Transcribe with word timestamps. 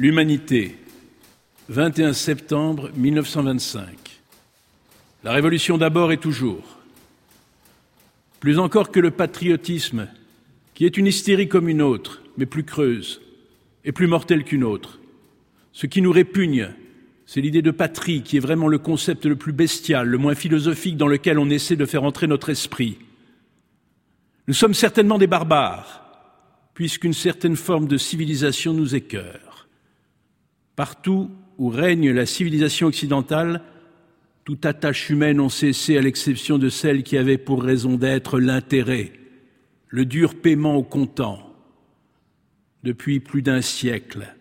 L'humanité, 0.00 0.76
21 1.70 2.12
septembre 2.12 2.88
1925. 2.94 3.98
La 5.24 5.32
révolution 5.32 5.76
d'abord 5.76 6.12
et 6.12 6.18
toujours. 6.18 6.78
Plus 8.38 8.60
encore 8.60 8.92
que 8.92 9.00
le 9.00 9.10
patriotisme, 9.10 10.06
qui 10.74 10.86
est 10.86 10.98
une 10.98 11.08
hystérie 11.08 11.48
comme 11.48 11.68
une 11.68 11.82
autre, 11.82 12.22
mais 12.36 12.46
plus 12.46 12.62
creuse 12.62 13.20
et 13.84 13.90
plus 13.90 14.06
mortelle 14.06 14.44
qu'une 14.44 14.62
autre. 14.62 15.00
Ce 15.72 15.86
qui 15.88 16.00
nous 16.00 16.12
répugne, 16.12 16.68
c'est 17.26 17.40
l'idée 17.40 17.60
de 17.62 17.72
patrie 17.72 18.22
qui 18.22 18.36
est 18.36 18.40
vraiment 18.40 18.68
le 18.68 18.78
concept 18.78 19.26
le 19.26 19.34
plus 19.34 19.52
bestial, 19.52 20.06
le 20.06 20.18
moins 20.18 20.36
philosophique 20.36 20.96
dans 20.96 21.08
lequel 21.08 21.40
on 21.40 21.50
essaie 21.50 21.74
de 21.74 21.86
faire 21.86 22.04
entrer 22.04 22.28
notre 22.28 22.50
esprit. 22.50 22.98
Nous 24.46 24.54
sommes 24.54 24.74
certainement 24.74 25.18
des 25.18 25.26
barbares, 25.26 26.04
puisqu'une 26.74 27.14
certaine 27.14 27.56
forme 27.56 27.88
de 27.88 27.96
civilisation 27.96 28.72
nous 28.72 28.94
écœure. 28.94 29.47
Partout 30.78 31.28
où 31.58 31.70
règne 31.70 32.12
la 32.12 32.24
civilisation 32.24 32.86
occidentale, 32.86 33.62
toute 34.44 34.64
attache 34.64 35.10
humaine 35.10 35.40
ont 35.40 35.48
cessé 35.48 35.98
à 35.98 36.00
l'exception 36.00 36.56
de 36.56 36.68
celle 36.68 37.02
qui 37.02 37.18
avait 37.18 37.36
pour 37.36 37.64
raison 37.64 37.96
d'être 37.96 38.38
l'intérêt, 38.38 39.10
le 39.88 40.04
dur 40.04 40.36
paiement 40.36 40.76
au 40.76 40.84
comptant. 40.84 41.52
Depuis 42.84 43.18
plus 43.18 43.42
d'un 43.42 43.60
siècle, 43.60 44.32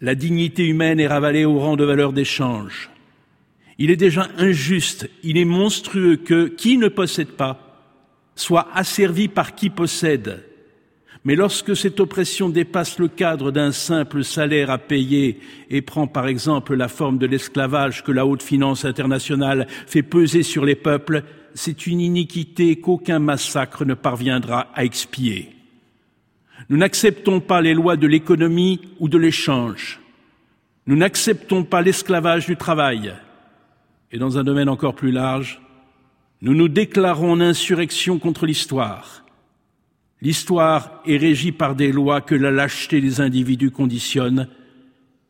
la 0.00 0.14
dignité 0.14 0.66
humaine 0.66 1.00
est 1.00 1.06
ravalée 1.06 1.44
au 1.44 1.58
rang 1.58 1.76
de 1.76 1.84
valeur 1.84 2.14
d'échange. 2.14 2.88
Il 3.76 3.90
est 3.90 3.96
déjà 3.96 4.30
injuste, 4.38 5.10
il 5.22 5.36
est 5.36 5.44
monstrueux 5.44 6.16
que 6.16 6.46
qui 6.46 6.78
ne 6.78 6.88
possède 6.88 7.32
pas 7.32 7.92
soit 8.36 8.68
asservi 8.72 9.28
par 9.28 9.54
qui 9.54 9.68
possède 9.68 10.44
mais 11.24 11.36
lorsque 11.36 11.74
cette 11.74 12.00
oppression 12.00 12.50
dépasse 12.50 12.98
le 12.98 13.08
cadre 13.08 13.50
d'un 13.50 13.72
simple 13.72 14.24
salaire 14.24 14.70
à 14.70 14.76
payer 14.76 15.40
et 15.70 15.80
prend 15.80 16.06
par 16.06 16.26
exemple 16.26 16.74
la 16.74 16.88
forme 16.88 17.16
de 17.16 17.26
l'esclavage 17.26 18.04
que 18.04 18.12
la 18.12 18.26
haute 18.26 18.42
finance 18.42 18.84
internationale 18.84 19.66
fait 19.86 20.02
peser 20.02 20.42
sur 20.42 20.66
les 20.66 20.74
peuples, 20.74 21.22
c'est 21.54 21.86
une 21.86 22.00
iniquité 22.00 22.76
qu'aucun 22.76 23.20
massacre 23.20 23.86
ne 23.86 23.94
parviendra 23.94 24.68
à 24.74 24.84
expier. 24.84 25.50
Nous 26.68 26.76
n'acceptons 26.76 27.40
pas 27.40 27.62
les 27.62 27.74
lois 27.74 27.96
de 27.96 28.06
l'économie 28.06 28.80
ou 29.00 29.08
de 29.08 29.18
l'échange. 29.18 30.00
Nous 30.86 30.96
n'acceptons 30.96 31.64
pas 31.64 31.80
l'esclavage 31.80 32.44
du 32.46 32.56
travail. 32.56 33.14
Et 34.12 34.18
dans 34.18 34.36
un 34.36 34.44
domaine 34.44 34.68
encore 34.68 34.94
plus 34.94 35.10
large, 35.10 35.60
nous 36.42 36.54
nous 36.54 36.68
déclarons 36.68 37.32
en 37.32 37.40
insurrection 37.40 38.18
contre 38.18 38.44
l'histoire 38.44 39.23
L'histoire 40.24 41.02
est 41.04 41.18
régie 41.18 41.52
par 41.52 41.74
des 41.74 41.92
lois 41.92 42.22
que 42.22 42.34
la 42.34 42.50
lâcheté 42.50 43.02
des 43.02 43.20
individus 43.20 43.70
conditionne, 43.70 44.48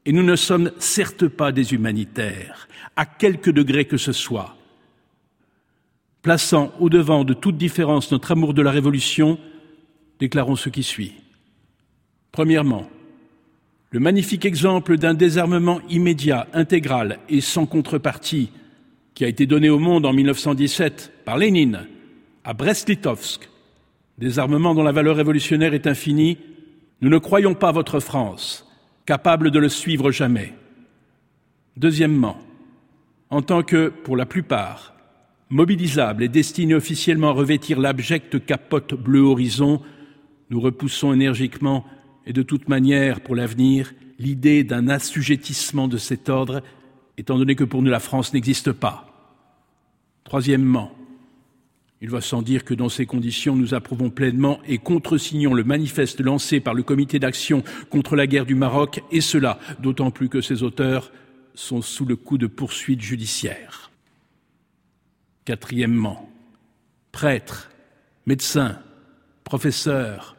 et 0.07 0.13
nous 0.13 0.23
ne 0.23 0.37
sommes 0.37 0.71
certes 0.79 1.27
pas 1.27 1.51
des 1.51 1.75
humanitaires, 1.75 2.69
à 2.95 3.05
quelque 3.05 3.51
degré 3.51 3.87
que 3.87 3.97
ce 3.97 4.13
soit. 4.13 4.57
Plaçant 6.23 6.73
au 6.79 6.91
devant 6.91 7.25
de 7.25 7.35
toute 7.35 7.57
différence 7.57 8.13
notre 8.13 8.31
amour 8.31 8.55
de 8.55 8.63
la 8.63 8.71
Révolution, 8.71 9.37
déclarons 10.21 10.55
ce 10.55 10.69
qui 10.69 10.85
suit. 10.85 11.15
Premièrement, 12.31 12.89
le 13.91 13.99
magnifique 13.99 14.45
exemple 14.45 14.97
d'un 14.97 15.15
désarmement 15.15 15.81
immédiat, 15.91 16.47
intégral 16.53 17.19
et 17.29 17.41
sans 17.41 17.67
contrepartie 17.67 18.51
qui 19.15 19.25
a 19.25 19.29
été 19.29 19.45
donné 19.47 19.71
au 19.71 19.81
monde 19.81 20.07
en 20.07 20.13
1917 20.13 21.13
par 21.25 21.37
Lénine 21.37 21.89
à 22.45 22.55
Brest-Litovsk 22.55 23.49
des 24.19 24.39
armements 24.39 24.75
dont 24.75 24.83
la 24.83 24.93
valeur 24.93 25.17
révolutionnaire 25.17 25.75
est 25.75 25.87
infinie, 25.87 26.39
nous 27.01 27.09
ne 27.09 27.19
croyons 27.19 27.55
pas 27.55 27.73
votre 27.73 28.01
France 28.01 28.67
capable 29.07 29.51
de 29.51 29.59
le 29.59 29.69
suivre 29.69 30.11
jamais. 30.11 30.55
Deuxièmement, 31.77 32.39
en 33.31 33.43
tant 33.43 33.63
que, 33.63 33.89
pour 33.89 34.17
la 34.17 34.27
plupart, 34.27 34.95
mobilisables 35.51 36.23
et 36.23 36.29
destinés 36.29 36.75
officiellement 36.75 37.31
à 37.31 37.33
revêtir 37.33 37.81
l'abjecte 37.81 38.45
capote 38.45 38.95
bleu 38.95 39.21
horizon, 39.21 39.83
nous 40.51 40.61
repoussons 40.61 41.13
énergiquement 41.13 41.85
et 42.27 42.33
de 42.33 42.43
toute 42.43 42.69
manière 42.69 43.21
pour 43.21 43.35
l'avenir 43.35 43.93
l'idée 44.19 44.65
d'un 44.65 44.89
assujettissement 44.89 45.89
de 45.89 45.97
cet 45.97 46.29
ordre, 46.29 46.63
étant 47.19 47.37
donné 47.37 47.57
que 47.57 47.65
pour 47.65 47.83
nous 47.83 47.91
la 47.91 48.01
France 48.01 48.33
n'existe 48.33 48.73
pas. 48.73 49.07
Troisièmement, 50.23 50.93
il 52.01 52.11
va 52.11 52.21
sans 52.21 52.43
dire 52.43 52.65
que 52.65 52.75
dans 52.75 52.89
ces 52.89 53.07
conditions, 53.07 53.57
nous 53.57 53.73
approuvons 53.73 54.11
pleinement 54.11 54.61
et 54.67 54.79
contresignons 54.79 55.55
le 55.55 55.65
manifeste 55.65 56.21
lancé 56.21 56.61
par 56.61 56.75
le 56.75 56.83
comité 56.83 57.19
d'action 57.19 57.63
contre 57.89 58.17
la 58.17 58.27
guerre 58.27 58.47
du 58.47 58.55
Maroc, 58.55 59.03
et 59.11 59.21
cela 59.21 59.59
d'autant 59.81 60.11
plus 60.11 60.29
que 60.29 60.41
ses 60.41 60.63
auteurs 60.63 61.13
sont 61.55 61.83
sous 61.83 62.05
le 62.05 62.17
coup 62.17 62.37
de 62.37 62.47
poursuites 62.47 63.01
judiciaires. 63.01 63.91
Quatrièmement, 65.45 66.31
prêtres, 67.13 67.71
médecins, 68.27 68.79
professeurs, 69.45 70.37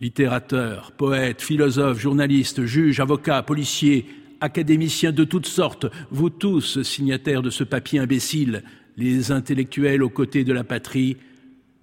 littérateurs, 0.00 0.92
poètes, 0.92 1.40
philosophes, 1.40 2.00
journalistes, 2.00 2.64
juges, 2.64 3.00
avocats, 3.00 3.42
policiers, 3.42 4.06
académiciens 4.40 5.12
de 5.12 5.24
toutes 5.24 5.46
sortes, 5.46 5.86
vous 6.10 6.30
tous 6.30 6.82
signataires 6.82 7.42
de 7.42 7.50
ce 7.50 7.64
papier 7.64 8.00
imbécile, 8.00 8.62
les 8.96 9.30
intellectuels 9.30 10.02
aux 10.02 10.10
côtés 10.10 10.44
de 10.44 10.52
la 10.52 10.64
patrie, 10.64 11.16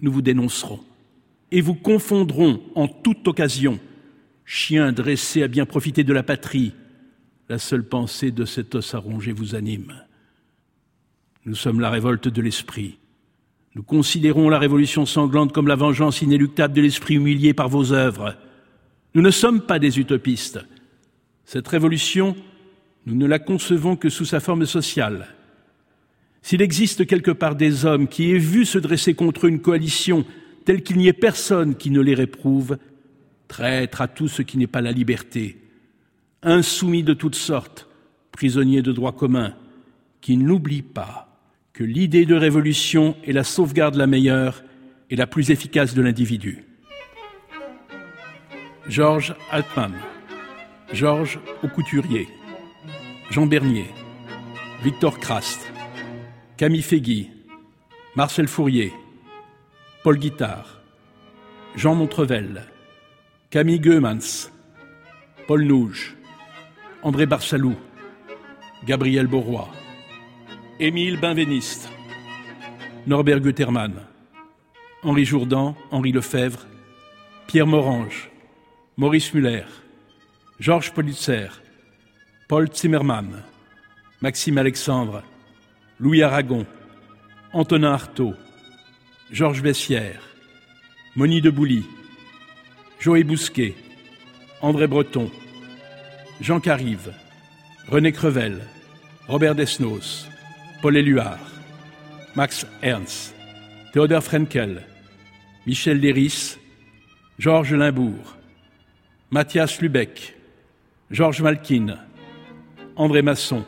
nous 0.02 0.12
vous 0.12 0.22
dénoncerons 0.22 0.80
et 1.52 1.62
vous 1.62 1.76
confondrons 1.76 2.62
en 2.74 2.88
toute 2.88 3.28
occasion, 3.28 3.80
chien 4.44 4.92
dressé 4.92 5.44
à 5.44 5.48
bien 5.48 5.68
profiter 5.68 6.04
de 6.04 6.12
la 6.12 6.24
patrie, 6.24 6.74
la 7.48 7.60
seule 7.60 7.88
pensée 7.88 8.32
de 8.32 8.44
cet 8.44 8.74
os 8.74 8.96
à 8.96 8.98
ronger 8.98 9.32
vous 9.32 9.54
anime. 9.54 9.94
Nous 11.46 11.56
sommes 11.56 11.80
la 11.80 11.92
révolte 11.92 12.28
de 12.28 12.42
l'esprit. 12.42 12.98
Nous 13.76 13.84
considérons 13.84 14.50
la 14.50 14.58
révolution 14.58 15.06
sanglante 15.06 15.52
comme 15.52 15.68
la 15.68 15.76
vengeance 15.76 16.22
inéluctable 16.22 16.74
de 16.74 16.82
l'esprit 16.82 17.16
humilié 17.16 17.54
par 17.54 17.70
vos 17.70 17.92
œuvres. 17.92 18.36
Nous 19.14 19.22
ne 19.22 19.32
sommes 19.32 19.62
pas 19.62 19.78
des 19.78 20.00
utopistes. 20.00 20.60
Cette 21.46 21.68
révolution, 21.68 22.36
nous 23.06 23.16
ne 23.16 23.28
la 23.28 23.40
concevons 23.40 23.96
que 23.96 24.10
sous 24.10 24.26
sa 24.26 24.40
forme 24.40 24.66
sociale. 24.66 25.28
S'il 26.44 26.62
existe 26.62 27.08
quelque 27.08 27.32
part 27.32 27.56
des 27.56 27.86
hommes 27.86 28.10
qui 28.10 28.32
aient 28.32 28.38
vu 28.38 28.66
se 28.66 28.78
dresser 28.78 29.14
contre 29.14 29.46
une 29.46 29.62
coalition 29.62 30.26
telle 30.66 30.84
qu'il 30.84 30.98
n'y 30.98 31.08
ait 31.08 31.14
personne 31.14 31.76
qui 31.76 31.90
ne 31.90 32.02
les 32.02 32.14
réprouve, 32.14 32.78
traître 33.48 34.02
à 34.02 34.10
tout 34.10 34.28
ce 34.28 34.42
qui 34.42 34.58
n'est 34.58 34.68
pas 34.68 34.82
la 34.82 34.92
liberté, 34.92 35.58
insoumis 36.44 37.02
de 37.02 37.14
toutes 37.14 37.36
sortes, 37.36 37.88
prisonniers 38.34 38.82
de 38.82 38.92
droit 38.92 39.14
commun, 39.14 39.56
qui 40.20 40.36
n'oublient 40.36 40.82
pas 40.82 41.30
que 41.72 41.86
l'idée 41.86 42.26
de 42.26 42.36
révolution 42.36 43.16
est 43.24 43.32
la 43.32 43.46
sauvegarde 43.46 43.96
la 43.96 44.08
meilleure 44.08 44.64
et 45.10 45.16
la 45.16 45.28
plus 45.28 45.50
efficace 45.50 45.94
de 45.94 46.02
l'individu. 46.02 46.66
Georges 48.90 49.34
Altman, 49.50 49.94
Georges 50.92 51.40
Aucouturier, 51.64 52.28
Jean 53.32 53.46
Bernier, 53.46 53.88
Victor 54.84 55.18
Krast, 55.20 55.63
Camille 56.56 56.84
Féguy, 56.84 57.32
Marcel 58.16 58.48
Fourier, 58.48 58.94
Paul 60.04 60.18
Guittard, 60.18 60.82
Jean 61.76 61.96
Montrevel, 61.96 62.64
Camille 63.50 63.80
Goemans, 63.80 64.52
Paul 65.48 65.64
Nouge, 65.64 66.16
André 67.02 67.26
Barsalou, 67.26 67.76
Gabriel 68.86 69.26
Beauroy, 69.26 69.68
Émile 70.80 71.20
Benveniste, 71.20 71.90
Norbert 73.08 73.40
Gutermann, 73.40 73.96
Henri 75.02 75.26
Jourdan, 75.26 75.76
Henri 75.90 76.12
Lefebvre, 76.12 76.68
Pierre 77.48 77.68
Morange, 77.68 78.30
Maurice 78.96 79.34
Muller, 79.34 79.66
Georges 80.60 80.94
Politzer, 80.94 81.48
Paul 82.48 82.68
Zimmermann, 82.72 83.42
Maxime 84.22 84.60
Alexandre, 84.60 85.24
Louis 86.00 86.24
Aragon, 86.24 86.66
Antonin 87.54 87.94
Artaud, 87.94 88.34
Georges 89.32 89.62
Bessières, 89.62 90.22
Moni 91.16 91.42
de 91.42 91.50
Bouly, 91.50 91.86
Joël 93.00 93.24
Bousquet, 93.24 93.76
André 94.62 94.88
Breton, 94.88 95.30
Jean 96.42 96.60
Carive, 96.60 97.14
René 97.88 98.12
Crevel, 98.12 98.62
Robert 99.28 99.56
Desnos, 99.56 100.28
Paul 100.82 100.98
Éluard, 100.98 101.40
Max 102.36 102.66
Ernst, 102.82 103.36
Théodore 103.94 104.24
Frenkel, 104.24 104.82
Michel 105.68 106.00
Léris, 106.00 106.58
Georges 107.38 107.74
Limbourg, 107.74 108.38
Mathias 109.32 109.80
Lubeck, 109.82 110.36
Georges 111.12 111.42
Malkin, 111.42 111.98
André 112.96 113.22
Masson, 113.22 113.64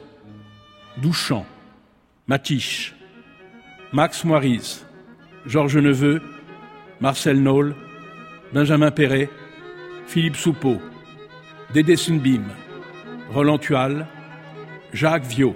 Douchamp, 0.98 1.46
Matiche, 2.28 2.94
Max 3.92 4.24
Moiriz, 4.26 4.84
Georges 5.46 5.78
Neveu, 5.78 6.20
Marcel 7.00 7.40
Noll, 7.40 7.76
Benjamin 8.52 8.90
Perret, 8.90 9.30
Philippe 10.08 10.36
Soupeau, 10.36 10.82
Dédé 11.72 11.96
Sunbim, 11.96 12.46
Roland 13.32 13.60
Tual, 13.60 14.08
Jacques 14.92 15.26
Viau, 15.26 15.56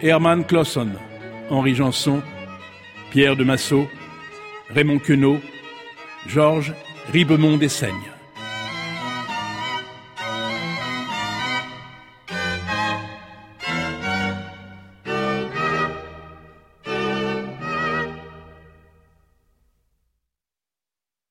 Hermann 0.00 0.44
Clausson, 0.44 0.88
Henri 1.50 1.74
Janson, 1.74 2.22
Pierre 3.10 3.36
de 3.36 3.44
Massot, 3.44 3.88
Raymond 4.70 5.00
Queneau, 5.00 5.38
Georges 6.26 6.72
Ribemont 7.12 7.58
d'Essaignes. 7.58 8.17